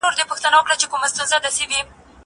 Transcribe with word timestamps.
زه 0.03 0.07
بايد 0.15 0.29
پوښتنه 0.31 0.55
وکړم. 0.57 1.85